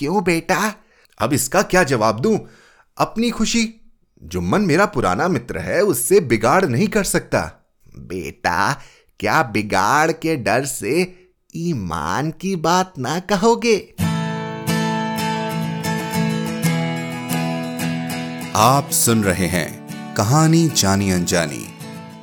[0.00, 0.74] क्यों बेटा?
[1.18, 2.48] अब इसका क्या जवाब दूँ?
[2.98, 3.90] अपनी खुशी
[4.22, 8.80] जुम्मन मेरा पुराना मित्र है, उससे बिगाड़ नहीं कर सकता। बेटा,
[9.20, 11.24] क्या बिगाड़ के डर से
[11.56, 13.94] ईमान की बात ना कहोगे?
[18.56, 21.66] आप सुन रहे हैं कहानी जानी अनजानी,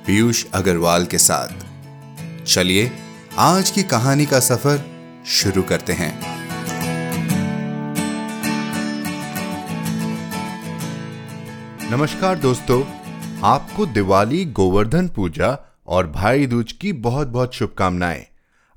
[0.06, 1.50] पीयूष अग्रवाल के साथ।
[2.46, 2.92] चलिए,
[3.38, 4.86] आज की कहानी का सफ़र
[5.26, 6.37] शुरू करते हैं।
[11.92, 12.84] नमस्कार दोस्तों,
[13.44, 18.26] आपको दिवाली, गोवर्धन पूजा और भाई दूज की बहुत बहुत शुभकामनाएँ।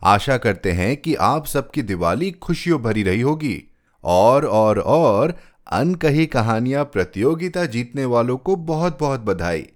[0.05, 3.70] आशा करते हैं कि आप सबकी दिवाली खुशियों भरी रही होगी
[4.04, 5.34] और और और
[5.73, 9.66] अनकही कहानियाँ प्रतियोगिता जीतने वालों को बहुत बहुत बधाई।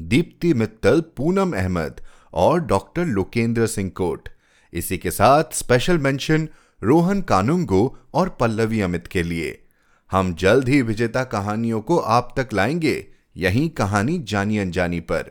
[0.00, 2.00] दीप्ति मित्तल, पूनम अहमद
[2.32, 4.28] और डॉक्टर लोकेंद्र सिंह कोट।
[4.72, 6.48] इसी के साथ स्पेशल मेंशन
[6.82, 9.64] रोहन कानुंगो और पल्लवी अमित के लिए।
[10.10, 13.06] हम जल्द ही विजेता कहानियों को आप तक लाएँगे।
[13.36, 15.22] यही कहानी जानी अनजानी पर।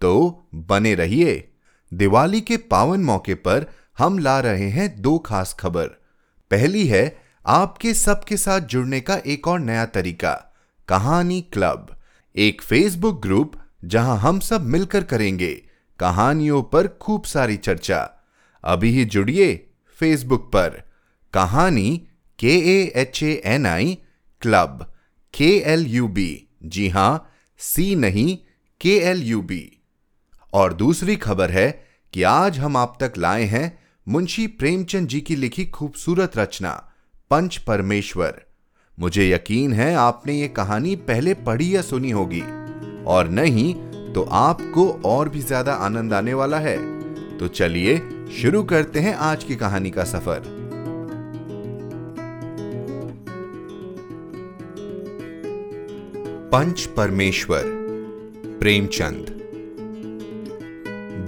[0.00, 1.52] तो बने रहिए।
[1.94, 3.66] दिवाली के पावन मौके पर
[3.98, 5.86] हम ला रहे हैं दो खास खबर।
[6.50, 10.54] पहली है, आपके सबके साथ जुड़ने का एक और नया तरीका,
[10.88, 11.96] कहानी क्लब।
[12.36, 13.52] एक फेसबुक ग्रुप
[13.84, 15.62] जहाँ हम सब मिलकर करेंगे।
[15.98, 18.10] कहानियों पर खूब सारी चर्चा।
[18.64, 20.82] अभी ही जुड़िए फेसबुक पर।
[21.32, 23.98] Kahani K A H A N I
[24.42, 24.86] club
[25.34, 26.30] K L U B
[26.64, 28.36] जी हाँ सी नहीं
[28.80, 29.62] के एल यू बी
[30.52, 31.70] और दूसरी खबर है
[32.14, 33.66] कि आज हम आप तक लाए हैं
[34.06, 36.70] मुंशी प्रेमचंद जी की लिखी खूबसूरत रचना,
[37.30, 38.40] पंच परमेश्वर।
[38.98, 42.42] मुझे यकीन है आपने ये कहानी पहले पढ़ी या सुनी होगी।
[43.04, 43.74] और नहीं
[44.14, 46.76] तो आपको और भी ज़्यादा आनंद आने वाला है।
[47.38, 47.98] तो चलिए
[48.40, 50.61] शुरू करते हैं आज की कहानी का सफ़र।
[56.52, 57.62] पंच परमेश्वर
[58.60, 59.26] प्रेमचंद।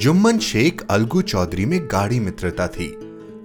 [0.00, 2.88] जुम्मन शेख अलगू चौधरी में गाढ़ी मित्रता थी।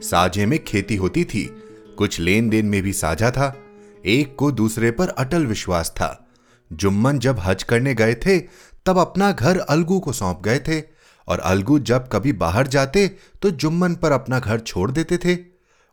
[0.04, 1.56] साझे में खेती होती थी,
[1.98, 3.56] कुछ लेन देन में भी साझा था,
[4.06, 6.30] एक को दूसरे पर अटल विश्वास था।
[6.74, 8.40] जुम्मन जब हज करने गए थे,
[8.86, 10.82] तब अपना घर अलगू को सौंप गए थे,
[11.28, 13.08] और अलगू जब कभी बाहर जाते
[13.42, 15.38] तो जुम्मन पर अपना घर छोड़ देते थे।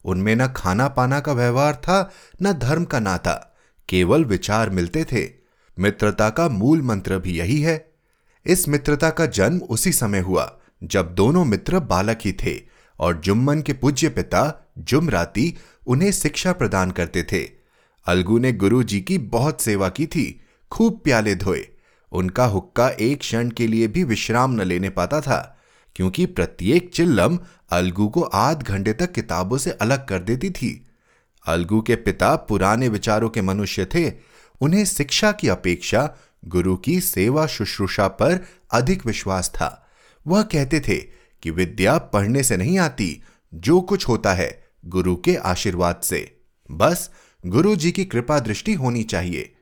[0.05, 3.59] उनमें न खाना पाना का व्यवहार था, न धर्म का नाता,
[3.89, 5.46] केवल विचार मिलते थे।
[5.79, 7.93] मित्रता का मूल मंत्र भी यही है।
[8.47, 12.61] इस मित्रता का जन्म उसी समय हुआ, जब दोनों मित्र बालक ही थे
[12.99, 15.55] और जुम्मन के पूज्य पिता जुमराती
[15.87, 17.43] उन्हें शिक्षा प्रदान करते थे।
[18.07, 20.41] अलगू ने गुरु जी की बहुत सेवा की थी,
[20.73, 21.67] खूब प्याले धोए।
[22.13, 25.59] उनका हुक्का एक क्षण के लिए भी विश्राम न लेने पाता था,
[25.97, 27.39] क्योंकि प्रत्येक चिल्लम
[27.71, 30.87] अलगू को आध घंटे तक किताबों से अलग कर देती थी।
[31.47, 36.11] अलगू के पिता पुराने विचारों के मनुष्य थे उन्हें शिक्षा की अपेक्षा
[36.45, 39.89] गुरु की सेवा शुश्रूषा पर अधिक विश्वास था।
[40.27, 40.97] वह कहते थे
[41.43, 43.23] कि विद्या पढ़ने से नहीं आती,
[43.55, 46.39] जो कुछ होता है गुरु के आशीर्वाद से।
[46.71, 47.11] बस
[47.47, 49.53] गुरु जी की कृपा दृष्टि होनी चाहिए।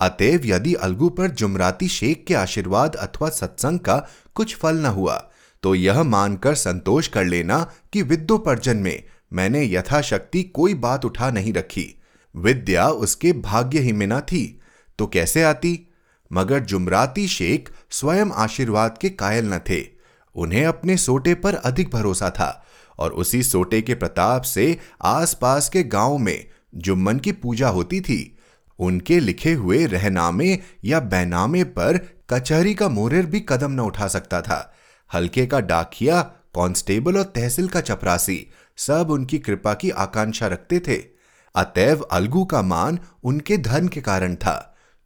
[0.00, 3.96] अतएव यदि अलगू पर जुमराती शेख के आशीर्वाद अथवा सत्संग का
[4.34, 5.16] कुछ फल न हुआ
[5.62, 11.52] तो यह मानकर संतोष कर लेना कि विद्योपर्जन में मैंने यथाशक्ति कोई बात उठा नहीं
[11.52, 11.99] रखी।
[12.34, 14.60] विद्या उसके भाग्य ही में न थी
[14.98, 15.88] तो कैसे आती?
[16.32, 19.86] मगर जुमराती शेख स्वयं आशीर्वाद के कायल न थे।
[20.34, 22.66] उन्हें अपने सोटे पर अधिक भरोसा था
[22.98, 28.36] और उसी सोटे के प्रताप से आसपास के गाँव में जुम्मन की पूजा होती थी।
[28.78, 31.98] उनके लिखे हुए रहनामे या बैनामे पर
[32.30, 34.74] कचहरी का मोरेर भी कदम न उठा सकता था।
[35.14, 36.22] हल्के का डाकिया,
[36.54, 38.46] कांस्टेबल और तहसील का चपरासी,
[38.76, 41.19] सब उनकी कृपा की आकांक्षा रखते थे।
[41.54, 44.56] अतएव अलगू का मान उनके धन के कारण था।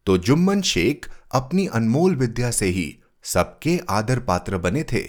[0.06, 5.04] तो जुम्मन शेख अपनी अनमोल विद्या से ही सबके आदर पात्र बने थे।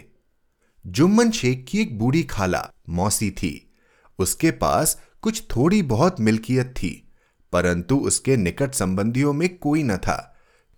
[0.85, 3.71] जुम्मन शेख की एक बूढ़ी खाला, मौसी थी।
[4.19, 7.09] उसके पास कुछ थोड़ी बहुत मिल्कियत थी,
[7.53, 10.31] परंतु उसके निकट संबंधियों में कोई न था।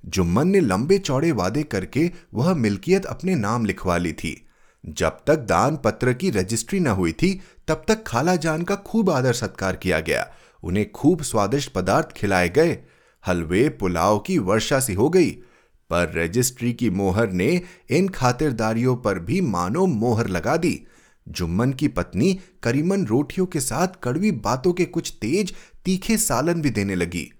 [0.03, 4.36] जुम्मन ने लंबे चौड़े वादे करके वह मिल्कियत अपने नाम लिखवा ली थी।
[4.83, 9.10] जब तक दान पत्र की रजिस्ट्री न हुई थी, तब तक खाला जान का खूब
[9.10, 10.30] आदर सत्कार किया गया।
[10.67, 12.77] उन्हें खूब स्वादिष्ट पदार्थ खिलाए गए।
[13.27, 15.31] हलवे, पुलाव की वर्षा सी हो गई,
[15.89, 20.87] पर रजिस्ट्री की मोहर ने इन खातिरदारियों पर भी मानो मोहर लगा दी।
[21.29, 25.53] जुम्मन की पत्नी करीमन रोटियों के साथ कड़वी बातों के कुछ तेज,
[25.85, 27.31] तीखे सालन भी देने लगी।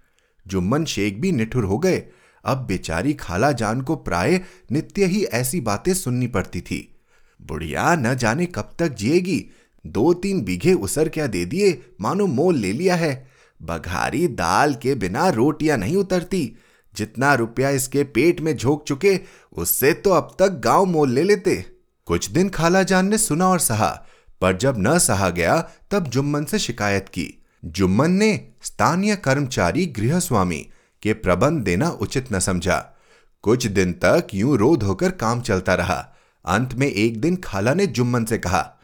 [0.48, 2.04] जुम्मन शेख भी निठुर हो गए।
[2.46, 4.42] अब बेचारी खाला जान को प्राय
[4.72, 6.96] नित्य ही ऐसी बातें सुननी पड़ती थी।
[7.42, 9.46] बुढ़िया न जाने कब तक जिएगी।
[9.86, 11.82] दो तीन बीघे उसर क्या दे दिए?
[12.02, 13.28] मानो मोल ले लिया है।
[13.62, 16.56] बघारी दाल के बिना रोटियाँ नहीं उतरती।
[16.96, 19.20] जितना रुपया इसके पेट में झोंक चुके,
[19.58, 21.66] उससे तो अब तक गाँव मोल ले लेते।
[22.06, 24.06] कुछ दिन खाला जान ने सुना और सहा,
[24.42, 30.20] पर जब न सहा गया, तब जुम्मन से शिकायत की। जुम्मन ने स्थानीय कर्मचारी गृह
[30.20, 30.68] स्वामी
[31.04, 32.98] के प्रबंध देना उचित न समझा।
[33.42, 36.16] कुछ दिन तक यूँ रोध होकर काम चलता रहा।
[36.46, 38.77] अंत में एक दिन खाला ने जुम्मन से कहा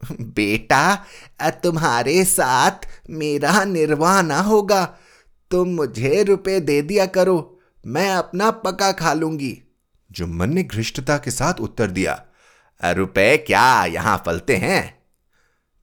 [0.20, 1.04] बेटा
[1.62, 4.84] तुम्हारे साथ मेरा निर्वाह होगा।
[5.50, 9.62] तुम मुझे रुपए दे दिया करो, मैं अपना पका खा लूँगी।
[10.10, 12.22] जुम्मन ने घृष्टता के साथ उत्तर दिया
[12.82, 14.98] रुपए क्या यहाँ फलते हैं?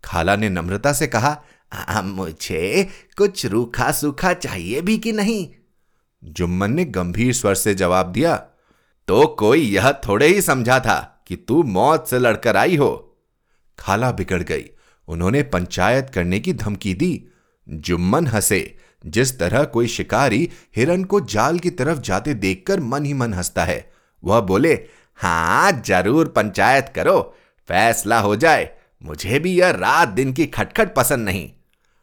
[0.04, 2.88] खाला ने नम्रता से कहा मुझे
[3.18, 5.48] कुछ रूखा सूखा चाहिए भी कि नहीं?
[6.24, 8.36] जुम्मन ने गंभीर स्वर से जवाब दिया
[9.08, 13.07] तो कोई यह थोड़े ही समझा था कि तू मौत से लड़कर आई हो।
[13.80, 14.66] खाला बिगड़ गई।
[15.08, 17.28] उन्होंने पंचायत करने की धमकी दी।
[17.70, 23.14] जुम्मन हंसे। जिस तरह कोई शिकारी हिरन को जाल की तरफ़ जाते देखकर मन ही
[23.14, 23.92] मन हंसता है।
[24.24, 24.74] वह बोले
[25.16, 27.36] हाँ ज़रूर पंचायत करो।
[27.68, 28.70] फैसला हो जाए।
[29.04, 31.52] मुझे भी यह रात दिन की खटखट पसंद नहीं।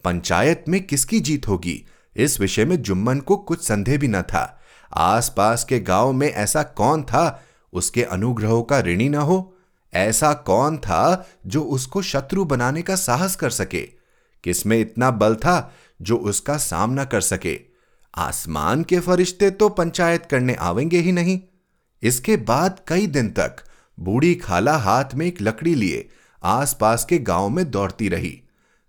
[0.05, 1.87] पंचायत में किसकी जीत होगी?
[2.17, 4.63] इस विषय में जुम्मन को कुछ संदेह भी न था।
[4.95, 7.45] आसपास के गाँव में ऐसा कौन था?
[7.73, 9.54] उसके अनुग्रहों का ऋणी न हो?
[9.95, 13.83] ऐसा कौन था जो उसको शत्रु बनाने का साहस कर सके?
[14.45, 17.61] किसमें इतना बल था जो उसका सामना कर सके?
[18.15, 21.41] आसमान के फरिश्ते तो पंचायत करने आवेंगे ही नहीं।
[22.03, 23.57] इसके बाद कई दिन तक
[23.99, 26.09] बूढ़ी खाला हाथ में एक लकड़ी लिए
[26.43, 28.43] आसपास के गाँव में दौड़ती रही।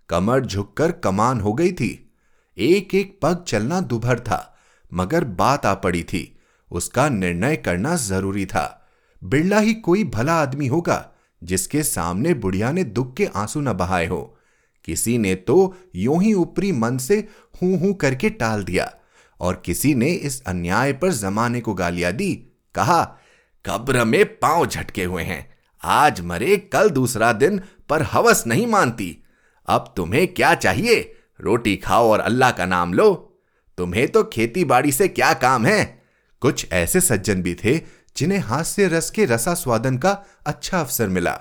[0.08, 2.12] कमर झुककर कमान हो गई थी।
[2.56, 4.56] एक एक पग चलना दुभर था,
[4.94, 6.38] मगर बात आ पड़ी थी।
[6.70, 8.85] उसका निर्णय करना ज़रूरी था।
[9.24, 11.12] बिरला ही कोई भला आदमी होगा
[11.44, 14.38] जिसके सामने बुढ़िया ने दुख के आँसू न बहाए हो।
[14.84, 17.28] किसी ने तो यूँ ही ऊपरी मन से
[17.62, 18.94] हूँ हूँ करके टाल दिया
[19.40, 22.34] और किसी ने इस अन्याय पर जमाने को गालियाँ दी।
[22.74, 23.18] कहा,
[23.66, 29.24] कब्र में पाँव झटके हुए हैं। आज मरे, कल दूसरा दिन, पर हवस नहीं मानती।
[29.66, 31.14] अब तुम्हें क्या चाहिए?
[31.40, 33.38] रोटी खाओ और अल्लाह का नाम लो।
[33.78, 36.02] तुम्हें तो खेती बाड़ी से क्या काम है?
[36.40, 37.78] कुछ ऐसे सज्जन भी थे
[38.16, 40.10] जिन्हें हास्य रस के रसा स्वादन का
[40.46, 41.38] अच्छा अवसर मिला।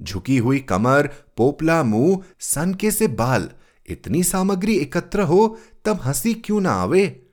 [0.00, 3.48] झुकी हुई कमर, पोपला मुँह, सनके से बाल,
[3.88, 7.24] इतनी सामग्री एकत्र हो, तब हँसी क्यों ना आवे?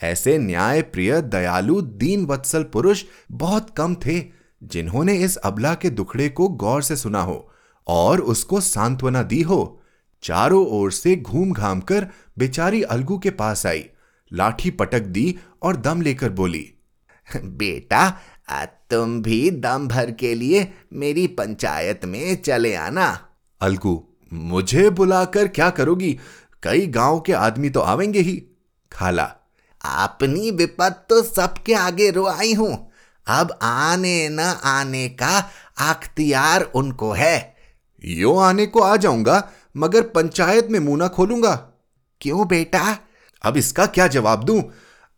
[0.00, 4.20] ऐसे न्याय प्रिय दयालु दीन वत्सल पुरुष बहुत कम थे,
[4.62, 7.48] जिन्होंने इस अबला के दुखड़े को गौर से सुना हो
[7.86, 9.80] और उसको सांत्वना दी हो।
[10.22, 12.06] चारों ओर से घूम घाम कर
[12.38, 13.84] बेचारी अलगू के पास आई,
[14.30, 16.68] लाठी पटक दी और दम लेकर बोली,
[17.28, 18.06] बेटा
[18.60, 23.28] तुम भी दम भर के लिए मेरी पंचायत में चले आना।
[23.60, 26.18] अलगू मुझे बुलाकर क्या करोगी?
[26.62, 28.42] कई गाँव के आदमी तो आवेंगे ही।
[28.92, 29.32] खाला।
[29.84, 32.92] अपनी विपत तो सबके आगे रो आई हूँ।
[33.26, 37.56] अब आने न आने का अख्तियार उनको है।
[38.04, 41.54] यो आने को आ जाऊँगा मगर पंचायत में मुँह ना खोलूँगा।
[42.20, 42.98] क्यों बेटा?
[43.42, 44.62] अब इसका क्या जवाब दूँ?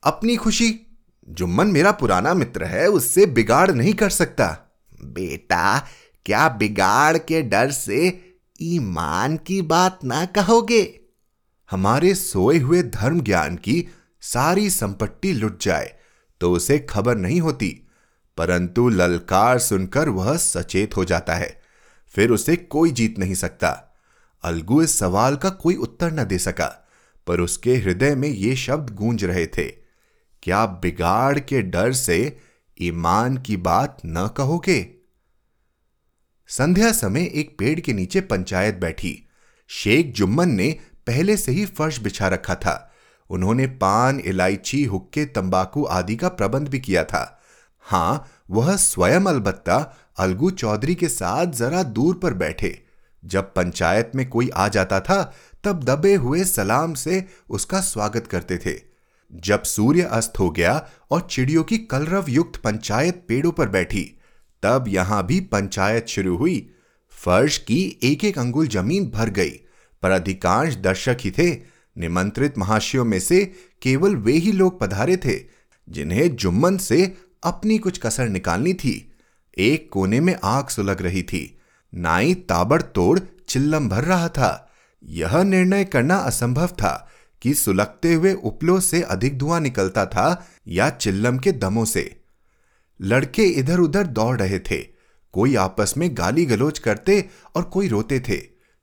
[0.02, 0.83] अपनी खुशी
[1.29, 5.79] जुम्मन मेरा पुराना मित्र है, उससे बिगाड़ नहीं कर सकता। बेटा,
[6.26, 8.21] क्या बिगाड़ के डर से
[8.62, 11.00] ईमान की बात ना कहोगे?
[11.71, 13.88] हमारे सोए हुए धर्म ज्ञान की
[14.21, 15.94] सारी संपत्ति लुट जाए
[16.41, 17.81] तो उसे खबर नहीं होती।
[18.37, 21.63] परंतु ललकार सुनकर वह सचेत हो जाता है।
[22.08, 23.96] फिर उसे कोई जीत नहीं सकता।
[24.44, 26.89] अलगू इस सवाल का कोई उत्तर न दे सका,
[27.27, 29.83] पर उसके हृदय में ये शब्द गूंज रहे थे।
[30.44, 32.39] क्या बिगाड़ के डर से
[32.81, 34.91] ईमान की बात न कहोगे?
[36.48, 39.29] संध्या समय एक पेड़ के नीचे पंचायत बैठी।
[39.69, 42.93] शेख जुम्मन ने पहले से ही फर्श बिछा रखा था।
[43.31, 47.43] उन्होंने पान, इलायची, हुक्के, तंबाकू आदि का प्रबंध भी किया था।
[47.81, 52.86] हाँ, वह स्वयं अलबत्ता अलगू चौधरी के साथ जरा दूर पर बैठे।
[53.24, 55.34] जब पंचायत में कोई आ जाता था,
[55.65, 58.94] तब दबे हुए सलाम से उसका स्वागत करते थे।
[59.34, 64.19] जब सूर्य अस्त हो गया और चिड़ियों की कलरव युक्त पंचायत पेड़ों पर बैठी,
[64.62, 66.70] तब यहाँ भी पंचायत शुरू हुई।
[67.10, 69.50] फर्श की एक एक अंगुल ज़मीन भर गई,
[70.03, 71.50] पर अधिकांश दर्शक ही थे।
[71.98, 75.41] निमंत्रित महाशयों में से केवल वे ही लोग पधारे थे,
[75.88, 79.12] जिन्हें जुम्मन से अपनी कुछ कसर निकालनी थी।
[79.58, 81.58] एक कोने में आग सुलग रही थी।
[81.94, 84.72] नाई ताबड़तोड़ चिल्लम भर रहा था।
[85.05, 87.10] यह निर्णय करना असंभव था
[87.44, 92.20] कि सुलगते हुए उपलों से अधिक धुआँ निकलता था या चिल्लम के दमों से।
[93.01, 94.86] लड़के इधर उधर दौड़ रहे थे।
[95.32, 98.41] कोई आपस में गाली गलोच करते और कोई रोते थे।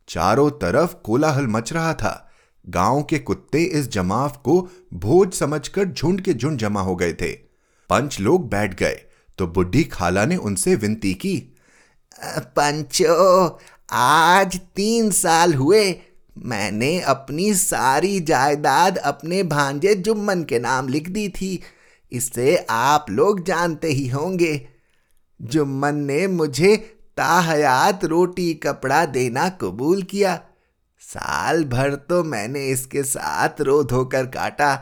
[0.07, 2.31] चारों तरफ़ कोलाहल मच रहा था।
[2.69, 7.31] गाँव के कुत्ते इस जमाव को भोज समझकर झुंड के झुंड जमा हो गए थे।
[7.89, 9.01] पंच लोग बैठ गए।
[9.37, 11.55] तो बुढ़ी खाला ने उनसे विनती की,
[12.39, 13.59] पंचो,
[13.91, 15.99] आज तीन साल हुए
[16.35, 21.61] मैंने अपनी सारी जायदाद अपने भांजे जुम्मन के नाम लिख दी थी।
[22.11, 24.69] इसे आप लोग जानते ही होंगे।
[25.39, 26.75] जुम्मन ने मुझे
[27.17, 30.35] ताहयात रोटी कपड़ा देना कबूल किया।
[31.01, 34.75] साल भर तो मैंने इसके साथ रो धोकर काटा,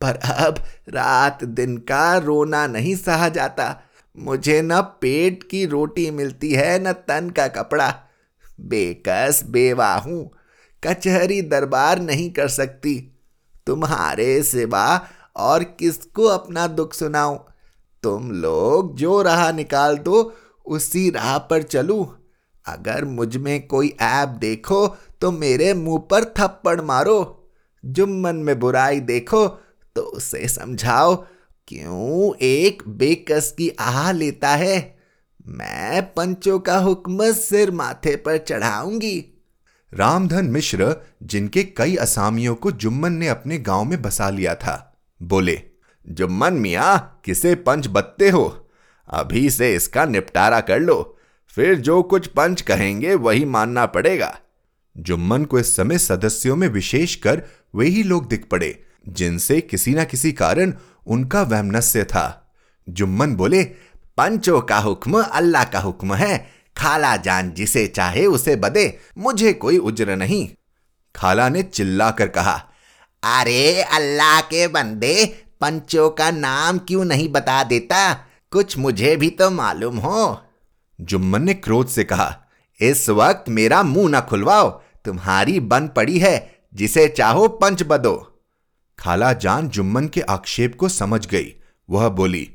[0.00, 0.58] पर अब
[0.88, 3.80] रात दिन का रोना नहीं सहा जाता।
[4.16, 7.88] मुझे न पेट की रोटी मिलती है, न तन का कपड़ा।
[8.60, 10.30] बेकस, बेवा हूँ।
[10.84, 12.94] कचहरी दरबार नहीं कर सकती।
[13.66, 14.86] तुम्हारे सिवा
[15.36, 17.38] और किसको अपना दुख सुनाऊं?
[18.02, 20.32] तुम लोग जो राह निकाल दो,
[20.66, 22.06] उसी राह पर चलूँ।
[22.66, 24.86] अगर मुझमें कोई ऐप देखो
[25.20, 27.48] तो मेरे मुँह पर थप्पड़ मारो।
[27.84, 29.46] जुम्मन में बुराई देखो
[29.96, 31.14] तो उसे समझाओ,
[31.68, 34.96] क्यों एक बेकस की आह लेता है?
[35.48, 39.31] मैं पंचों का हुक्म सिर माथे पर चढ़ाऊँगी।
[39.94, 45.62] रामधन मिश्र, जिनके कई असामियों को जुम्मन ने अपने गाँव में बसा लिया था, बोले,
[46.08, 48.68] जुम्मन मिया, किसे पंच बत्ते हो?
[49.08, 51.18] अभी से इसका निपटारा कर लो,
[51.48, 54.38] फिर जो कुछ पंच कहेंगे वही मानना पड़ेगा।
[54.98, 57.42] जुम्मन को इस समय सदस्यों में विशेष विशेषकर
[57.74, 60.74] वही लोग दिख पड़े, जिनसे किसी ना किसी कारण
[61.06, 62.54] उनका वैमनस्य था।
[62.88, 63.64] जुम्मन बोले,
[64.16, 69.78] पंचों का हुक्म अल्लाह का हुक्म है खाला जान जिसे चाहे उसे बदे, मुझे कोई
[69.78, 70.48] उज्र नहीं।
[71.14, 72.52] खाला ने चिल्ला कर कहा,
[73.22, 75.24] अरे अल्लाह के बंदे,
[75.60, 78.12] पंचों का नाम क्यों नहीं बता देता?
[78.50, 80.40] कुछ मुझे भी तो मालूम हो।
[81.00, 82.36] जुम्मन ने क्रोध से कहा,
[82.80, 84.70] इस वक्त मेरा मुँह ना खुलवाओ,
[85.04, 88.16] तुम्हारी बन पड़ी है, जिसे चाहो पंच बदो।
[88.98, 91.54] खाला जान जुम्मन के आक्षेप को समझ गई।
[91.90, 92.48] वह बोली,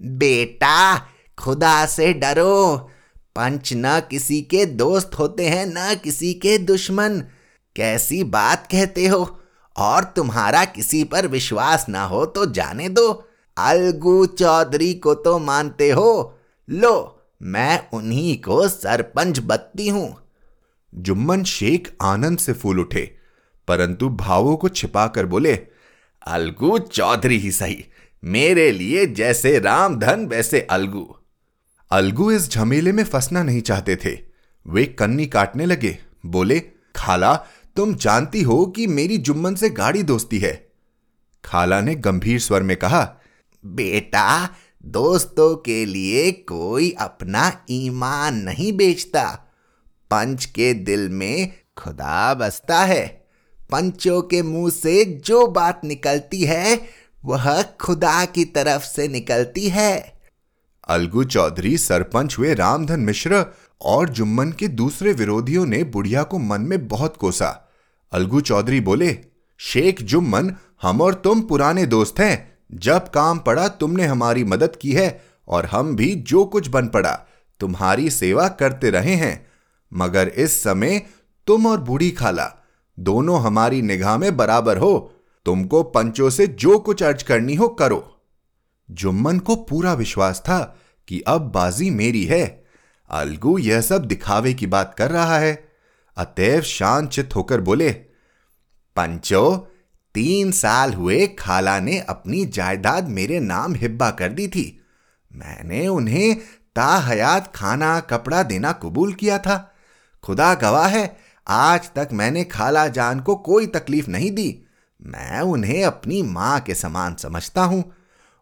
[0.00, 0.96] बेटा,
[1.38, 2.90] खुदा से डरो
[3.36, 7.20] पंच न किसी के दोस्त होते हैं, न किसी के दुश्मन।
[7.76, 9.38] कैसी बात कहते हो?
[9.76, 13.10] और तुम्हारा किसी पर विश्वास ना हो तो जाने दो।
[13.56, 20.16] अलगू चौधरी को तो मानते हो। लो, मैं उन्हीं को सरपंच बत्ती हूँ।
[20.94, 23.16] जुम्मन शेख आनंद से फूल उठे,
[23.68, 25.54] परंतु भावों को छिपाकर बोले,
[26.26, 27.84] अलगू चौधरी ही सही।
[28.22, 31.16] मेरे लिए जैसे रामधन वैसे अलगू।
[31.92, 34.18] अलगू इस झमेले में फंसना नहीं चाहते थे।
[34.66, 36.60] वे कन्नी काटने लगे। बोले,
[36.96, 37.34] खाला,
[37.76, 40.72] तुम जानती हो कि मेरी जुम्मन से गाड़ी दोस्ती है?
[41.44, 43.16] खाला ने गंभीर स्वर में कहा,
[43.66, 49.52] बेटा, दोस्तों के लिए कोई अपना ईमान नहीं बेचता।
[50.10, 53.26] पंच के दिल में खुदा बसता है।
[53.70, 56.80] पंचों के मुँह से जो बात निकलती है,
[57.24, 60.21] वह खुदा की तरफ़ से निकलती है।
[60.88, 63.44] अलगू चौधरी, सरपंच हुए रामधन मिश्र
[63.80, 67.70] और जुम्मन के दूसरे विरोधियों ने बुढ़िया को मन में बहुत कोसा।
[68.12, 69.18] अलगू चौधरी बोले,
[69.58, 74.92] शेख जुम्मन, हम और तुम पुराने दोस्त हैं। जब काम पड़ा, तुमने हमारी मदद की
[74.92, 77.26] है और हम भी जो कुछ बन पड़ा,
[77.60, 79.46] तुम्हारी सेवा करते रहे हैं।
[79.94, 81.06] मगर इस समय
[81.46, 82.52] तुम और बूढ़ी खाला,
[83.00, 85.12] दोनों हमारी निगाह में बराबर हो।
[85.44, 88.11] तुमको पंचों से जो कुछ अर्ज़ करनी हो करो।
[88.92, 92.64] जुम्मन को पूरा विश्वास था कि अब बाजी मेरी है।
[93.10, 95.68] अलगू यह सब दिखावे की बात कर रहा है।
[96.16, 97.92] अतएव शांत चित होकर बोले,
[98.96, 99.68] पंचो,
[100.14, 104.80] तीन साल हुए खाला ने अपनी जायदाद मेरे नाम हिब्बा कर दी थी।
[105.34, 106.36] मैंने उन्हें
[106.76, 109.74] ताहयात खाना कपड़ा देना कबूल किया था।
[110.22, 111.16] खुदा गवाह है,
[111.48, 114.62] आज तक मैंने खाला जान को कोई तकलीफ़ नहीं दी।
[115.02, 117.92] मैं उन्हें अपनी माँ के समान समझता हूँ।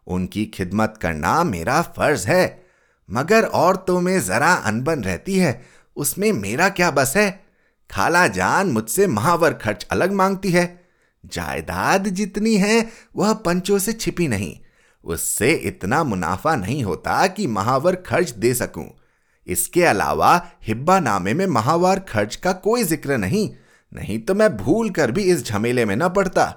[0.07, 2.63] उनकी खिदमत करना मेरा फ़र्ज़ है।
[3.09, 5.61] मगर औरतों में जरा अनबन रहती है,
[5.97, 7.43] उसमें मेरा क्या बस है?
[7.89, 10.81] खाला जान मुझसे महावर खर्च अलग मांगती है।
[11.25, 14.55] जायदाद जितनी है, वह पंचों से छिपी नहीं।
[15.03, 18.85] उससे इतना मुनाफा नहीं होता कि महावर खर्च दे सकूँ।
[19.47, 23.49] इसके अलावा हिब्बा नामे में महावार खर्च का कोई ज़िक्र नहीं
[23.91, 26.53] नहीं तो मैं भूल कर भी इस झमेले में न पड़ता।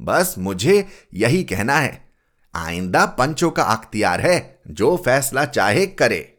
[0.00, 2.01] बस मुझे यही कहना है
[2.54, 6.38] आइंदा पंचों का अख्तियार है, जो फैसला चाहे करे।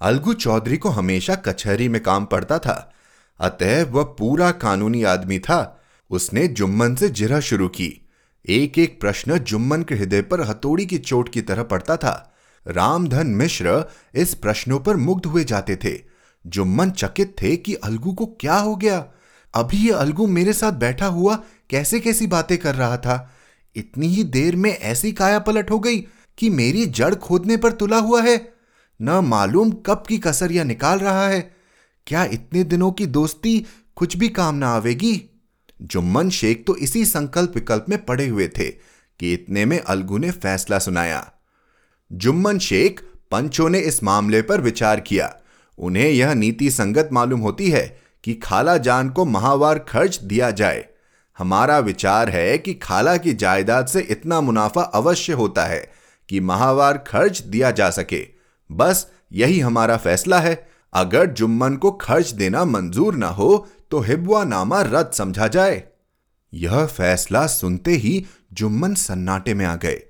[0.00, 2.92] अलगू चौधरी को हमेशा कचहरी में काम पड़ता था।
[3.40, 8.08] अतः वह पूरा कानूनी आदमी था। उसने जुम्मन से जिरा शुरू की।
[8.48, 12.34] एक एक प्रश्न जुम्मन के हृदय पर हथौड़ी की चोट की तरह पड़ता था।
[12.66, 16.02] रामधन मिश्र इस प्रश्नों पर मुग्ध हुए जाते थे।
[16.46, 19.06] जुम्मन चकित थे कि अलगू को क्या हो गया।
[19.54, 23.32] अभी ये अलगू मेरे साथ बैठा हुआ कैसे कैसी बातें कर रहा था?
[23.76, 25.98] इतनी ही देर में ऐसी काया पलट हो गई
[26.38, 28.52] कि मेरी जड़ खोदने पर तुला हुआ है।
[29.02, 31.56] न मालूम कब की कसर यह निकाल रहा है।
[32.06, 33.66] क्या इतने दिनों की दोस्ती
[33.96, 35.30] कुछ भी काम ना आवेगी?
[35.82, 38.70] जुम्मन शेख तो इसी संकल्प विकल्प में पड़े हुए थे
[39.20, 41.32] कि इतने में अलगू ने फैसला सुनाया।
[42.12, 45.36] जुम्मन शेख पंचों ने इस मामले पर विचार किया।
[45.78, 50.88] उन्हें यह नीति संगत मालूम होती है कि खाला जान को महावार खर्च दिया जाए।
[51.38, 55.90] हमारा विचार है कि खाला की जायदाद से इतना मुनाफा अवश्य होता है
[56.28, 58.26] कि माहवार खर्च दिया जा सके।
[58.72, 64.44] बस यही हमारा फैसला है। अगर जुम्मन को खर्च देना मंजूर ना हो तो हिबवा
[64.44, 65.82] नामा रद्द समझा जाए।
[66.54, 70.02] यह फैसला सुनते ही जुम्मन सन्नाटे में आ गए।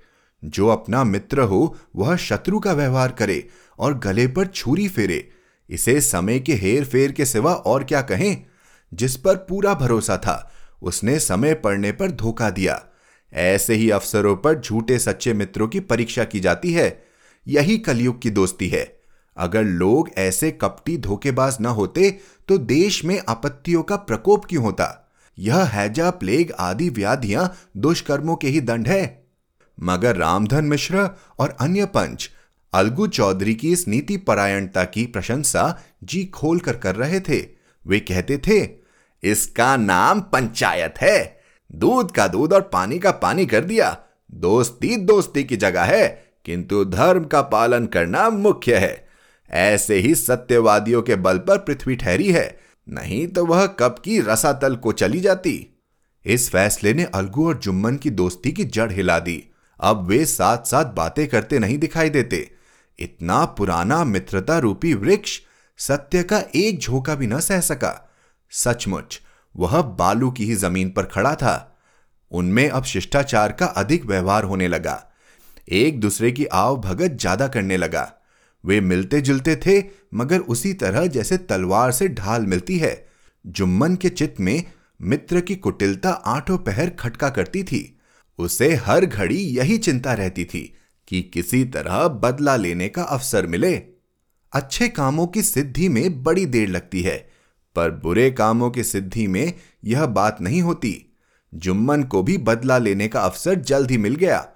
[0.45, 3.47] जो अपना मित्र हो, वह शत्रु का व्यवहार करे
[3.79, 5.27] और गले पर छुरी फेरे।
[5.69, 8.45] इसे समय के हेर फेर के सिवा और क्या कहें?
[8.93, 12.81] जिस पर पूरा भरोसा था उसने समय पड़ने पर धोखा दिया।
[13.33, 17.03] ऐसे ही अफसरों पर झूठे सच्चे मित्रों की परीक्षा की जाती है।
[17.47, 18.99] यही कलयुग की दोस्ती है।
[19.37, 22.09] अगर लोग ऐसे कपटी धोखेबाज न होते
[22.47, 25.13] तो देश में आपत्तियों का प्रकोप क्यों होता?
[25.37, 29.27] यह हैजा प्लेग आदि व्याधियाँ दुष्कर्मों के ही दंड है।
[29.77, 32.29] मगर रामधन मिश्र और अन्य पंच
[32.73, 37.39] अलगू चौधरी की इस नीति परायणता की प्रशंसा जी खोल कर कर रहे थे।
[37.85, 38.86] वे कहते थे
[39.23, 41.39] इसका नाम पंचायत है।
[41.71, 43.97] दूध का दूध और पानी का पानी कर दिया।
[44.31, 46.07] दोस्ती दोस्ती की जगह है,
[46.45, 49.07] किंतु धर्म का पालन करना मुख्य है।
[49.49, 52.59] ऐसे ही सत्यवादियों के बल पर पृथ्वी ठहरी है,
[52.89, 55.83] नहीं तो वह कब की रसातल को चली जाती।
[56.25, 59.43] इस फैसले ने अलगू और जुम्मन की दोस्ती की जड़ हिला दी।
[59.79, 62.51] अब वे साथ साथ बातें करते नहीं दिखाई देते।
[62.99, 65.39] इतना पुराना मित्रता रूपी वृक्ष
[65.77, 68.06] सत्य का एक झोंका भी न सह सका।
[68.51, 69.21] सचमुच,
[69.55, 71.79] वह बालू की ही ज़मीन पर खड़ा था।
[72.31, 75.03] उनमें अब शिष्टाचार का अधिक व्यवहार होने लगा।
[75.69, 78.13] एक दूसरे की आव भगत ज़्यादा करने लगा।
[78.63, 83.07] वे मिलते जुलते थे, मगर उसी तरह जैसे तलवार से ढाल मिलती है,
[83.45, 84.63] जुम्मन के चित्त में
[85.01, 87.99] मित्र की कुटिलता आठों पहर खटका करती थी।
[88.39, 90.61] उसे हर घड़ी यही चिंता रहती थी
[91.07, 93.75] कि किसी तरह बदला लेने का अवसर मिले।
[94.53, 97.17] अच्छे कामों की सिद्धि में बड़ी देर लगती है।
[97.77, 99.53] पर बुरे कामों की सिद्धि में
[99.85, 101.13] यह बात नहीं होती।
[101.53, 104.47] जुम्मन को भी बदला लेने का अवसर जल्द ही मिल गया।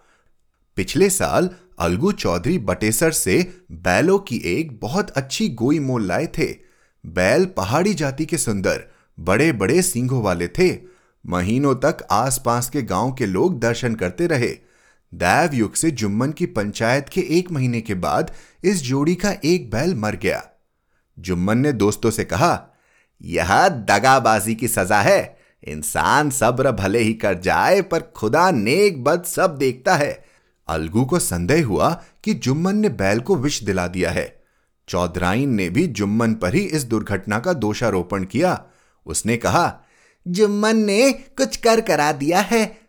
[0.76, 6.56] पिछले साल अलगू चौधरी बटेसर से बैलों की एक बहुत अच्छी गोई मोल लाए थे।
[7.06, 8.84] बैल पहाड़ी जाति के सुंदर
[9.20, 10.80] बड़े बड़े सींगों वाले थे।
[11.28, 14.50] महीनों तक आसपास के गाँव के लोग दर्शन करते रहे।
[15.14, 18.32] दैव युग से जुम्मन की पंचायत के एक महीने के बाद
[18.64, 20.44] इस जोड़ी का एक बैल मर गया।
[21.20, 22.68] जुम्मन ने दोस्तों से कहा
[23.22, 29.24] यह दगाबाजी की सजा है। इंसान सब्र भले ही कर जाए, पर खुदा नेक बद
[29.24, 30.26] सब देखता है।
[30.68, 34.44] अलगू को संदेह हुआ कि जुम्मन ने बैल को विष दिला दिया है।
[34.88, 38.66] चौधराइन ने भी जुम्मन पर ही इस दुर्घटना का दोषारोपण किया।
[39.06, 39.80] उसने कहा,
[40.28, 42.82] जुम्मन ने कुछ कर करा दिया है।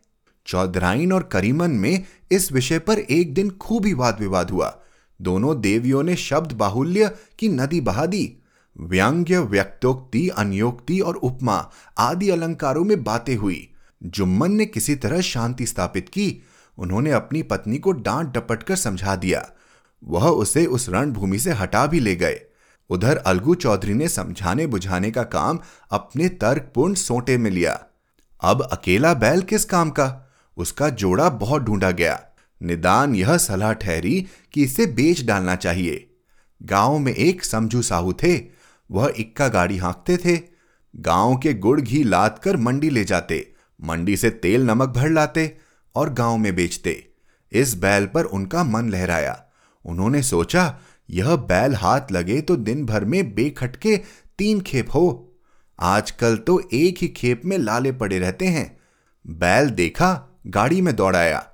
[0.47, 4.79] चौधराइन और करीमन में इस विषय पर एक दिन खूब ही वाद विवाद हुआ।
[5.23, 8.42] दोनों देवियों ने शब्द बाहुल्य की नदी बहा दी।
[8.81, 13.69] व्यंग्य, व्यक्तोक्ति, अन्योक्ति और उपमा आदि अलंकारों में बातें हुई।
[14.03, 16.43] जुम्मन ने किसी तरह शांति स्थापित की,
[16.79, 19.51] उन्होंने अपनी पत्नी को डांट डपट कर समझा दिया।
[20.05, 22.41] वह उसे उस रणभूमि से हटा भी ले गए।
[22.91, 25.59] उधर अलगू चौधरी ने समझाने बुझाने का काम
[25.91, 27.85] अपने तर्कपूर्ण सोटे में लिया।
[28.41, 30.33] अब अकेला बैल किस काम का?
[30.57, 32.23] उसका जोड़ा बहुत ढूंढा गया।
[32.63, 36.11] निदान यह सलाह ठहरी कि इसे बेच डालना चाहिए।
[36.63, 38.62] गाँव में एक समझू साहू थे।
[38.93, 40.41] वह इक्का गाड़ी हाँकते थे।
[40.97, 45.57] गाँव के गुड़ घी लाद कर मंडी ले जाते, मंडी से तेल नमक भर लाते
[45.95, 47.11] और गाँव में बेचते।
[47.53, 49.45] इस बैल पर उनका मन लहराया।
[49.85, 50.79] उन्होंने सोचा,
[51.11, 53.97] यह बैल हाथ लगे तो दिन भर में बेखटके
[54.39, 55.35] तीन खेप हो।
[55.81, 58.81] आजकल तो एक ही खेप में लाले पड़े रहते हैं।
[59.27, 61.47] बैल देखा, गाड़ी में दौड़ाया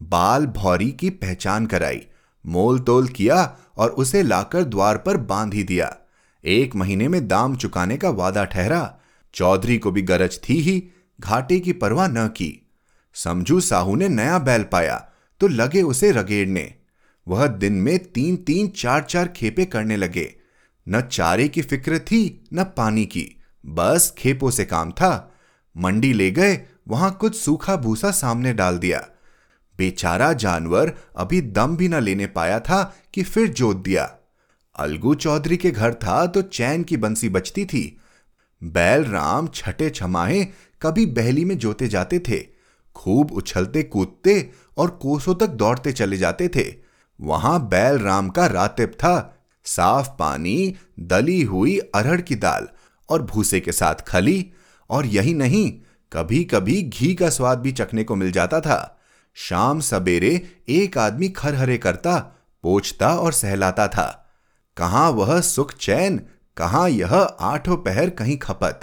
[0.00, 2.00] बाल भौरी की पहचान कराई
[2.46, 5.96] मोल तोल किया और उसे लाकर द्वार पर बाँध ही दिया।
[6.44, 9.00] एक महीने में दाम चुकाने का वादा ठहरा।
[9.34, 10.82] चौधरी को भी गरज थी ही,
[11.20, 12.70] घाटे की परवाह न की।
[13.14, 14.96] समझू साहू ने नया बैल पाया
[15.40, 16.74] तो लगे उसे रगेड़ने।
[17.28, 20.34] वह दिन में तीन तीन चार चार खेपे करने लगे।
[20.88, 23.26] न चारे की फ़िक्र थी, न पानी की।
[23.66, 25.34] बस खेपों से काम था।
[25.76, 28.98] मंडी ले गए, वहाँ कुछ सूखा भूसा सामने डाल दिया।
[29.78, 32.82] बेचारा जानवर अभी दम भी न लेने पाया था
[33.14, 34.04] कि फिर जोत दिया।
[34.76, 38.00] अलगू चौधरी के घर था तो चैन की बंसी बचती थी।
[38.62, 40.44] बैल राम छठे छमाहे
[40.82, 42.46] कभी बहली में जोते जाते थे।
[42.94, 46.74] खूब उछलते कूदते और कोसों तक दौड़ते चले जाते थे।
[47.20, 52.68] वहाँ बैल राम का रातिब था। साफ़ पानी, दली हुई अरहड़ की दाल
[53.08, 54.52] और भूसे के साथ खली
[54.90, 55.72] और यही नहीं
[56.12, 59.00] कभी कभी घी का स्वाद भी चखने को मिल जाता था।
[59.34, 62.18] शाम सवेरे एक आदमी खरहरे करता,
[62.62, 64.20] पोछता और सहलाता था।
[64.76, 66.20] कहाँ वह सुख चैन,
[66.56, 68.80] कहाँ यह आठों पहर कहीं खपत।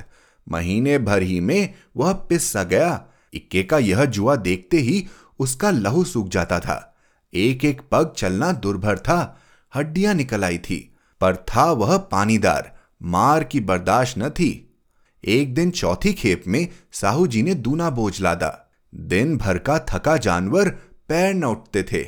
[0.50, 5.08] महीने भर ही में वह पिस गया। इक्के का यह जुआ देखते ही
[5.40, 6.96] उसका लहू सूख जाता था।
[7.34, 9.40] एक एक पग चलना दुर्भर था।
[9.76, 14.78] हड्डियाँ निकल आई थी, पर था वह पानीदार, मार की बर्दाश्त न थी।
[15.24, 20.18] एक दिन चौथी खेप में साहू जी ने दूना बोझ लादा। दिन भर का थका
[20.18, 20.70] जानवर
[21.08, 22.04] पैर न उठते थे,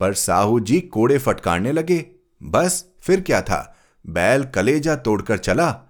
[0.00, 3.76] पर साहू जी कोड़े फटकारने लगे। बस, फिर क्या था?
[4.06, 5.80] बैल कलेजा तोड़कर चला।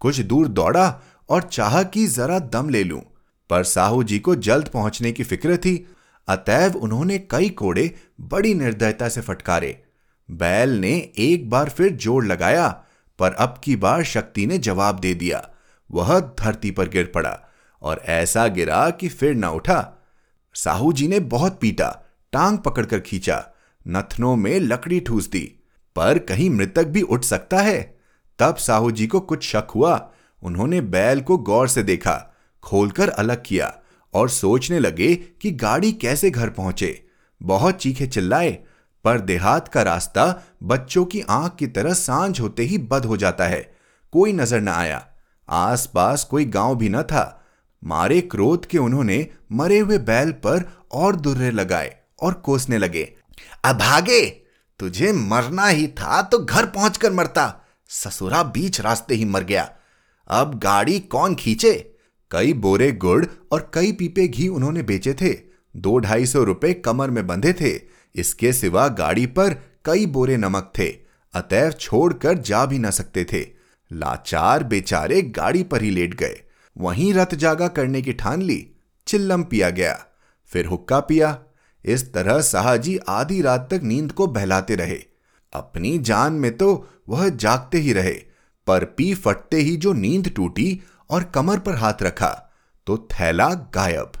[0.00, 3.02] कुछ दूर दौड़ा और चाह कि जरा दम ले लूँ।
[3.50, 5.96] पर साहू जी को जल्द पहुँचने की फ़िक्र थी।
[6.28, 9.84] अतएव उन्होंने कई कोड़े बड़ी निर्दयता से फटकारे।
[10.30, 12.84] बैल ने एक बार फिर जोड़ लगाया,
[13.18, 15.50] पर अब की बार शक्ति ने जवाब दे दिया।
[15.90, 17.40] वह धरती पर गिर पड़ा
[17.82, 20.04] और ऐसा गिरा कि फिर न उठा।
[20.54, 23.48] साहू जी ने बहुत पीटा, टांग पकड़कर खींचा।
[23.88, 25.63] नथनों में लकड़ी ठूस दी।
[25.96, 27.98] पर कहीं मृतक भी उठ सकता है।
[28.38, 30.10] तब साहू जी को कुछ शक हुआ।
[30.42, 33.74] उन्होंने बैल को गौर से देखा, खोलकर अलग किया
[34.14, 37.06] और सोचने लगे कि गाड़ी कैसे घर पहुँचे।
[37.42, 38.58] बहुत चीखे चिल्लाए,
[39.04, 43.46] पर देहात का रास्ता बच्चों की आँख की तरह साँझ होते ही बद हो जाता
[43.46, 43.74] है।
[44.12, 45.06] कोई नज़र न आया।
[45.48, 47.40] आसपास कोई गाँव भी न था।
[47.84, 53.12] मारे क्रोध के उन्होंने मरे हुए बैल पर और दुर्रे लगाए और कोसने लगे
[53.64, 54.43] अभागे
[54.78, 59.72] तुझे मरना ही था तो घर पहुंचकर मरता। ससुरा बीच रास्ते ही मर गया।
[60.28, 61.96] अब गाड़ी कौन खींचे?
[62.30, 65.40] कई बोरे गुड़ और कई पीपे घी उन्होंने बेचे थे।
[65.76, 67.80] दो ढाई सौ रुपए कमर में बंधे थे।
[68.14, 70.96] इसके सिवा गाड़ी पर कई बोरे नमक थे।
[71.34, 73.46] अतएव छोड़कर जा भी न सकते थे।
[73.92, 76.40] लाचार बेचारे गाड़ी पर ही लेट गए।
[76.78, 78.70] वहीं रत जागा करने की ठान ली।
[79.06, 80.04] चिल्लम पिया गया।
[80.46, 81.38] फिर हुक्का पिया।
[81.84, 84.98] इस तरह साहजी आधी रात तक नींद को बहलाते रहे।
[85.52, 88.14] अपनी जान में तो वह जागते ही रहे,
[88.66, 92.30] पर पी फटते ही जो नींद टूटी और कमर पर हाथ रखा
[92.86, 94.12] तो थैला गायब।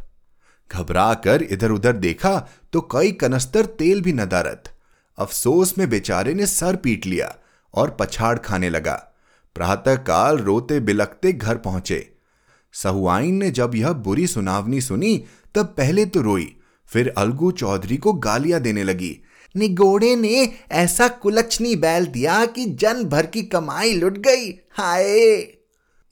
[0.70, 2.38] घबरा कर इधर उधर देखा
[2.72, 4.70] तो कई कनस्तर तेल भी नदारत
[5.18, 7.34] अफसोस में बेचारे ने सर पीट लिया
[7.74, 8.94] और पछाड़ खाने लगा।
[9.56, 11.98] प्रातःकाल रोते बिलकते घर पहुँचे।
[12.74, 15.16] सहुआइन ने जब यह बुरी सुनावनी सुनी,
[15.54, 19.20] तब पहले तो रोई फिर अलगू चौधरी को गालियाँ देने लगी।
[19.56, 25.04] निगोड़े ने ऐसा कुलच्छनी बैल दिया कि जन भर की कमाई लुट गई। हाय!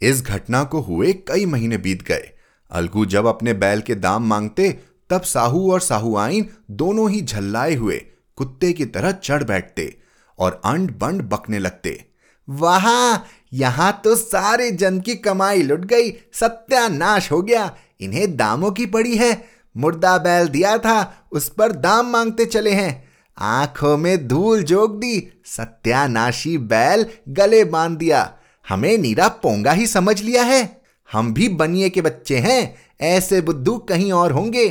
[0.02, 2.30] इस घटना को हुए कई महीने बीत गए।
[2.70, 4.80] अलगू जब अपने बैल के दाम मांगते,
[5.10, 8.06] तब साहू और साहूआइन दोनों ही झल्लाए हुए,
[8.36, 9.96] कुत्ते की तरह चढ़ बैठते
[10.38, 12.04] और अंड बंड बकने लगते।
[12.48, 13.28] वाह!
[13.52, 19.16] यहाँ तो सारे जन की कमाई लुट गई, सत्यानाश हो गया। इन्हें दामों की पड़ी
[19.16, 23.08] है। मुर्दा बैल दिया था, उस पर दाम मांगते चले हैं।
[23.38, 28.34] आँखों में धूल जोग दी, सत्यानाशी बैल गले बाँध दिया।
[28.68, 30.82] हमें नीरा पोंगा ही समझ लिया है।
[31.12, 34.68] हम भी बनिए के बच्चे हैं, ऐसे बुद्धू कहीं और होंगे।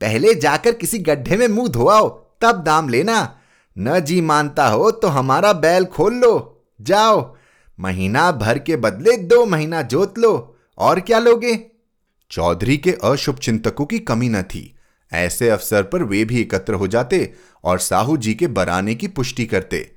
[0.00, 2.08] पहले जाकर किसी गड्ढे में मुँह धोआओ,
[2.40, 3.38] तब दाम लेना।
[3.78, 7.36] न जी मानता हो तो हमारा बैल खोल लो, जाओ।
[7.80, 11.70] महीना भर के बदले दो महीना जोत लो। और क्या लोगे?
[12.30, 14.74] चौधरी के अशुभ चिंतकों की कमी न थी।
[15.12, 17.32] ऐसे अवसर पर वे भी एकत्र हो जाते
[17.64, 19.92] और साहू जी के बराने की पुष्टि करते।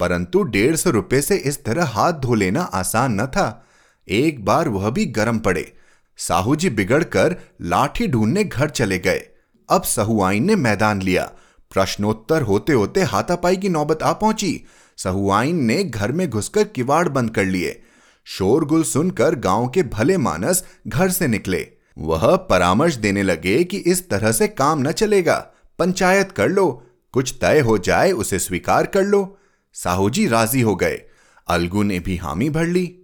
[0.00, 3.66] परंतु डेढ़ सौ रुपए से इस तरह हाथ धो लेना आसान न था।
[4.08, 5.72] एक बार वह भी गर्म पड़े।
[6.16, 9.26] साहू जी बिगड़कर लाठी ढूँढने घर चले गए।
[9.70, 11.32] अब सहुआइन ने मैदान लिया।
[11.72, 14.64] प्रश्नोत्तर होते होते हाथापाई की नौबत आ पहुँची।
[14.96, 17.83] सहुआइन ने घर में घुसकर किवाड़ बंद कर लिए।
[18.24, 21.66] शोरगुल सुनकर गाँव के भले मानस घर से निकले।
[21.98, 27.34] वह परामर्श देने लगे कि इस तरह से काम न चलेगा। पंचायत कर लो। कुछ
[27.40, 29.38] तय हो जाए उसे स्वीकार कर लो।
[29.72, 31.02] साहू जी राज़ी हो गए।
[31.48, 32.98] अलगू ने भी हामी भर ली।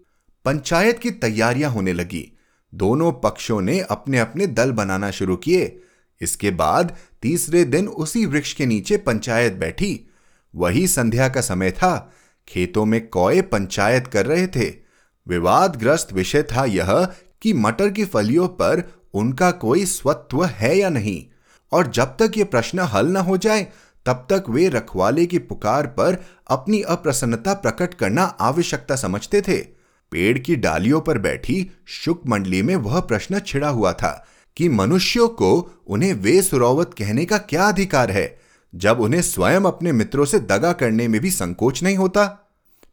[0.45, 2.39] पंचायत की तैयारियाँ होने लगी।
[2.75, 5.83] दोनों पक्षों ने अपने अपने दल बनाना शुरू किए।
[6.21, 10.11] इसके बाद तीसरे दिन उसी वृक्ष के नीचे पंचायत बैठी।
[10.55, 12.13] वही संध्या का समय था।
[12.49, 14.90] खेतों में कौए पंचायत कर रहे थे।
[15.31, 17.05] विवादग्रस्त विषय था यह
[17.43, 18.83] कि मटर की फलियों पर
[19.15, 21.25] उनका कोई स्वत्व है या नहीं।
[21.73, 23.67] और जब तक यह प्रश्न हल न हो जाए,
[24.07, 26.17] तब तक वे रखवाले की पुकार पर
[26.49, 29.59] अपनी अप्रसन्नता प्रकट करना आवश्यकता समझते थे।
[30.13, 35.29] पेड़ की डालियों पर बैठी शुक मंडली में वह प्रश्न छिड़ा हुआ था कि मनुष्यों
[35.29, 35.51] को
[35.87, 38.41] उन्हें वे सुरौवत कहने का क्या अधिकार है,
[38.75, 42.27] जब उन्हें स्वयं अपने मित्रों से दगा करने में भी संकोच नहीं होता?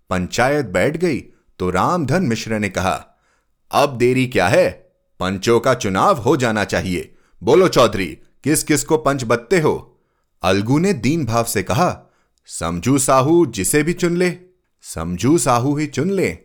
[0.10, 1.20] पंचायत बैठ गई
[1.60, 3.18] तो रामधन मिश्र ने कहा,
[3.72, 4.70] अब देरी क्या है?
[5.20, 10.00] पंचों का चुनाव हो जाना चाहिए। बोलो चौधरी, किस किस को पंच बत्ते हो?
[10.44, 12.04] अलगू ने दीन भाव से कहा,
[12.46, 14.38] समझू साहू जिसे भी चुन ले।
[14.82, 16.38] समझू साहू ही चुन ले।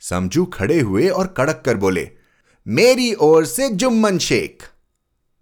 [0.00, 2.10] समझू खड़े हुए और कड़क कर बोले,
[2.66, 4.62] मेरी ओर से जुम्मन शेख।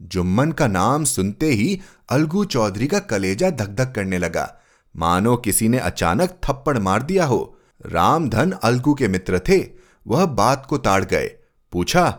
[0.02, 1.80] जुम्मन का नाम सुनते ही
[2.10, 4.60] अलगू चौधरी का कलेजा धक धक करने लगा।
[4.96, 9.70] मानो किसी ने अचानक थप्पड़ मार दिया हो रामधन अलगू के मित्र थे,
[10.06, 11.26] वह बात को ताड़ गए।
[11.72, 12.10] पूछा,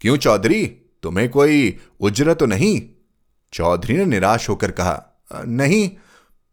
[0.00, 0.66] क्यों चौधरी?
[1.02, 2.90] तुम्हें कोई उज्र तो नहीं?
[3.52, 5.90] चौधरी ने निराश होकर कहा नहीं,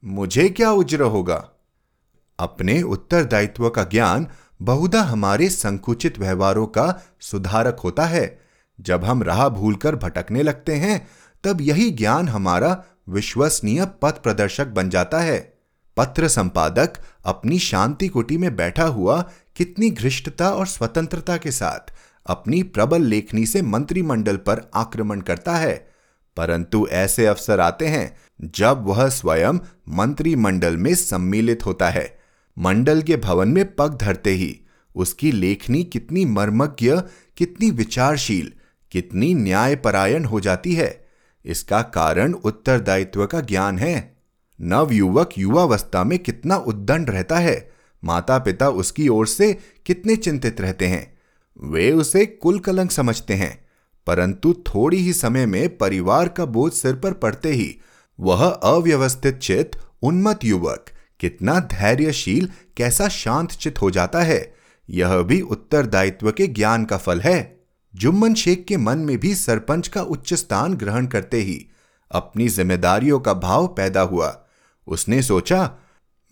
[0.05, 1.49] मुझे क्या उज्र होगा?
[2.39, 4.27] अपने उत्तरदायित्व का ज्ञान
[4.61, 8.41] बहुधा हमारे संकुचित व्यवहारों का सुधारक होता है।
[8.81, 11.07] जब हम राह भूलकर भटकने लगते हैं,
[11.43, 15.50] तब यही ज्ञान हमारा विश्वसनीय पथ प्रदर्शक बन जाता है।
[16.01, 16.93] पत्र संपादक
[17.25, 21.93] अपनी शांति कुटी में बैठा हुआ कितनी घृष्टता और स्वतंत्रता के साथ
[22.27, 25.91] अपनी प्रबल लेखनी से मंत्रिमंडल पर आक्रमण करता है।
[26.37, 29.53] परंतु ऐसे अवसर आते हैं जब वह स्वयं
[29.89, 32.19] मंत्रिमंडल में सम्मिलित होता है।
[32.59, 34.61] मंडल के भवन में पग धरते ही
[34.95, 36.95] उसकी लेखनी कितनी मर्मज्ञ,
[37.37, 38.53] कितनी विचारशील,
[38.91, 41.05] कितनी न्यायपरायण हो जाती है।
[41.45, 44.10] इसका कारण उत्तरदायित्व का ज्ञान है।
[44.61, 47.71] नव युवक युवावस्था में कितना उद्दंड रहता है।
[48.03, 49.53] माता पिता उसकी ओर से
[49.85, 51.19] कितने चिंतित रहते हैं।
[51.63, 53.65] वे उसे कुल कलंक समझते हैं,
[54.07, 57.75] परंतु थोड़ी ही समय में परिवार का बोझ सिर पर पड़ते ही
[58.19, 59.71] वह अव्यवस्थित चित
[60.01, 60.85] उन्मत युवक,
[61.19, 64.53] कितना धैर्यशील, कैसा शांत चित हो जाता है।
[64.89, 67.61] यह भी उत्तरदायित्व के ज्ञान का फल है।
[67.95, 71.65] जुम्मन शेख के मन में भी सरपंच का उच्च स्थान ग्रहण करते ही
[72.11, 74.40] अपनी जिम्मेदारियों का भाव पैदा हुआ।
[74.87, 75.71] उसने सोचा,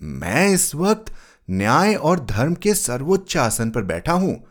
[0.01, 1.13] मैं इस वक्त
[1.49, 4.43] न्याय और धर्म के सर्वोच्च आसन पर बैठा हूँ।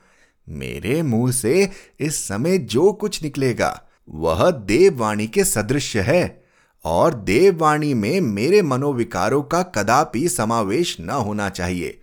[0.48, 6.44] मेरे मुँह से इस समय जो कुछ निकलेगा, वह देववाणी के सदृश्य है
[6.84, 12.00] और देववाणी में मेरे मनोविकारों का कदापि समावेश न होना चाहिए।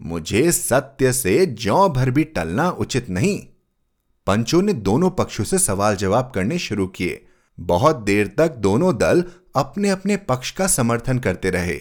[0.00, 3.46] मुझे सत्य से जौ भर भी टलना उचित नहीं।
[4.26, 7.26] पंचों ने दोनों पक्षों से सवाल जवाब करने शुरू किए।
[7.60, 9.24] बहुत देर तक दोनों दल
[9.58, 11.80] अपने अपने पक्ष का समर्थन करते रहे।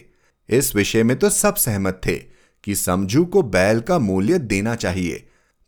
[0.49, 2.15] इस विषय में तो सब सहमत थे
[2.63, 5.27] कि समझू को बैल का मूल्य देना चाहिए,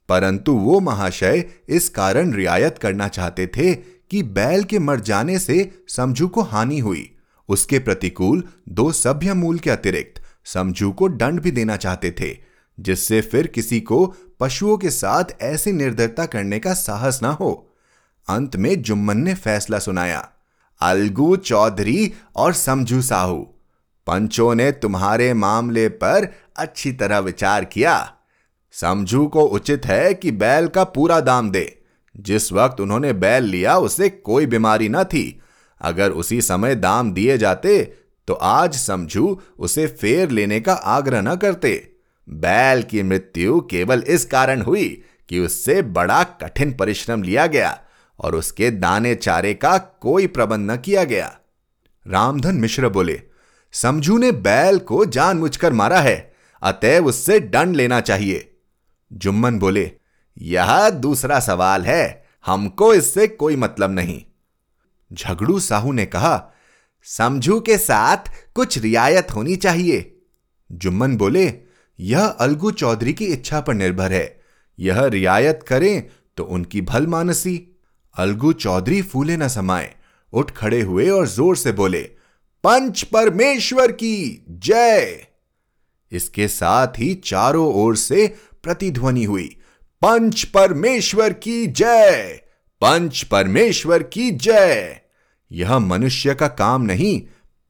[0.09, 5.71] परंतु वो महाशय इस कारण रियायत करना चाहते थे कि बैल के मर जाने से
[5.87, 7.09] समझू को हानि हुई।
[7.49, 12.35] उसके प्रतिकूल दो सभ्य मूल के अतिरिक्त समझू को दंड भी देना चाहते थे,
[12.77, 14.05] जिससे फिर किसी को
[14.39, 17.51] पशुओं के साथ ऐसी निर्दयता करने का साहस ना हो।
[18.27, 20.27] अंत में जुम्मन ने फैसला सुनाया।
[20.81, 23.39] अलगू चौधरी और समझू साहू।
[24.07, 28.13] पंचों ने तुम्हारे मामले पर अच्छी तरह विचार किया।
[28.73, 31.81] समझू को उचित है कि बैल का पूरा दाम दे।
[32.15, 35.41] जिस वक्त उन्होंने बैल लिया, उसे कोई बीमारी न थी।
[35.81, 37.81] अगर उसी समय दाम दिए जाते
[38.27, 41.71] तो आज समझू उसे फेर लेने का आग्रह न करते।
[42.27, 44.87] बैल की मृत्यु केवल इस कारण हुई
[45.29, 47.79] कि उससे बड़ा कठिन परिश्रम लिया गया।
[48.19, 51.39] और उसके दाने चारे का कोई प्रबंध न किया गया।
[52.05, 53.21] रामधन मिश्र बोले,
[53.73, 58.57] समझू ने बैल को जानबूझकर मारा है, अतएव उससे दंड लेना चाहिए।
[59.13, 59.91] जुम्मन बोले,
[60.37, 64.21] यह दूसरा सवाल है, हमको इससे कोई मतलब नहीं।
[65.13, 66.51] झगड़ू साहू ने कहा,
[67.03, 70.15] समझू के साथ कुछ रियायत होनी चाहिए।
[70.71, 71.53] जुम्मन बोले,
[71.99, 74.39] यह अलगू चौधरी की इच्छा पर निर्भर है,
[74.79, 76.03] यह रियायत करें
[76.37, 77.57] तो उनकी भल मानसी
[78.17, 79.95] अलगू चौधरी फूले न समाये।
[80.33, 82.01] उठ खड़े हुए और ज़ोर से बोले,
[82.63, 85.27] पंच परमेश्वर की जय!
[86.11, 89.57] इसके साथ ही चारों ओर से प्रतिध्वनि हुई,
[90.01, 92.41] पंच परमेश्वर की जय!
[92.81, 95.01] पंच परमेश्वर की जय!
[95.51, 97.21] यह मनुष्य का काम नहीं,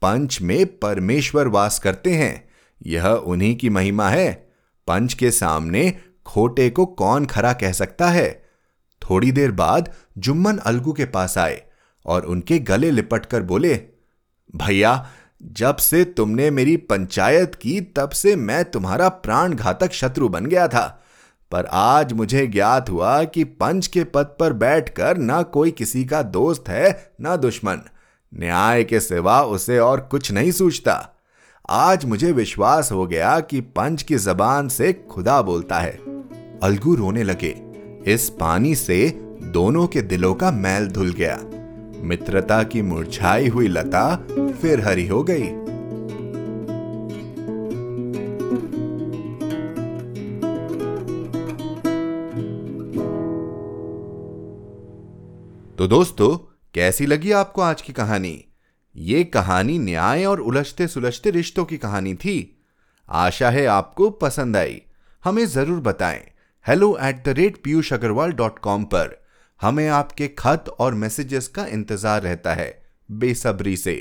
[0.02, 2.49] पंच में परमेश्वर वास करते हैं।
[2.86, 4.49] यह उन्हीं की महिमा है।
[4.88, 5.93] पंच के सामने
[6.25, 8.43] खोटे को कौन खरा कह सकता है?
[9.02, 11.62] थोड़ी देर बाद जुम्मन अलगू के पास आए
[12.05, 13.75] और उनके गले लिपट कर बोले,
[14.55, 15.08] भैया,
[15.43, 20.67] जब से तुमने मेरी पंचायत की, तब से मैं तुम्हारा प्राण घातक शत्रु बन गया
[20.67, 21.03] था।
[21.51, 26.21] पर आज मुझे ज्ञात हुआ कि पंच के पद पर बैठकर न कोई किसी का
[26.21, 27.77] दोस्त है, न दुश्मन।
[28.36, 31.10] न्याय के सिवा उसे और कुछ नहीं सूझता।
[31.69, 35.91] आज मुझे विश्वास हो गया कि पंच की जबान से खुदा बोलता है।
[36.63, 37.62] अलगू रोने लगे।
[38.13, 41.38] इस पानी से दोनों के दिलों का मैल धुल गया।
[42.03, 44.15] मित्रता की मुरझाई हुई लता
[44.62, 45.47] फिर हरी हो गई।
[55.77, 56.38] तो दोस्तों,
[56.73, 58.45] कैसी लगी आपको आज की कहानी?
[58.95, 62.62] ये कहानी न्याय और उलझते सुलझते रिश्तों की कहानी थी।
[63.09, 64.81] आशा है आपको पसंद आई।
[65.23, 66.21] हमें ज़रूर बताएँ।
[66.67, 69.18] Hello at the rate Piyush Agarwal dot com पर।
[69.62, 73.95] हमें आपके खत और मैसेजेस का इंतज़ार रहता है, बेसब्री से।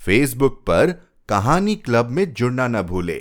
[0.00, 0.92] फेसबुक पर
[1.28, 3.18] कहानी क्लब में जुड़ना न भूले।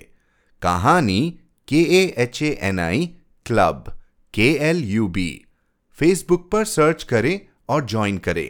[0.61, 3.05] Kahani K A H A N I
[3.45, 3.91] club
[4.33, 5.29] K L U B
[5.99, 8.49] Facebook पर सर्च करें और ज्वाइन करें।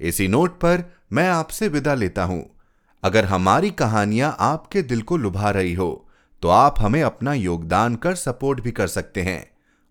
[0.00, 2.44] इसी नोट पर मैं आपसे विदा लेता हूँ।
[3.02, 6.08] अगर हमारी कहानियाँ आपके दिल को लुभा रही हो
[6.42, 9.44] तो आप हमें अपना योगदान कर सपोर्ट भी कर सकते हैं।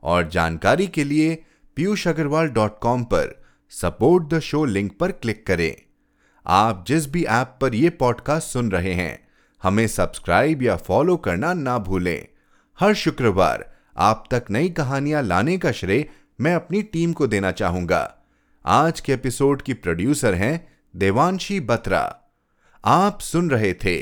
[0.03, 1.43] और जानकारी के लिए
[1.75, 5.75] पीयूष अग्रवाल डॉट कॉम पर सपोर्ट द शो लिंक पर क्लिक करें।
[6.47, 9.27] आप जिस भी ऐप पर यह पॉडकास्ट सुन रहे हैं,
[9.63, 12.27] हमें सब्सक्राइब या फॉलो करना ना भूलें।
[12.79, 16.09] हर शुक्रवार आप तक नई कहानियाँ लाने का श्रेय
[16.41, 18.17] मैं अपनी टीम को देना चाहूँगा।
[18.65, 22.33] आज के एपिसोड की प्रोड्यूसर हैं देवांशी बत्रा।
[22.85, 23.99] आप सुन रहे थे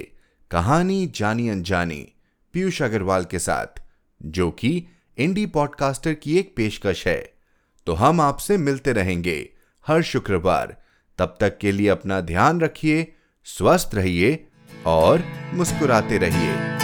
[0.51, 2.13] कहानी जानी अनजानी
[2.53, 3.82] पीयूष अग्रवाल के साथ,
[4.23, 7.38] जो कि इंडी पॉडकास्टर की एक पेशकश है।
[7.89, 9.49] तो हम आपसे मिलते रहेंगे।
[9.88, 10.78] हर शुक्रवार।
[11.17, 14.47] तब तक के लिए अपना ध्यान रखिए, स्वस्थ रहिए
[14.86, 15.23] और
[15.54, 16.79] मुस्कुराते रहिए।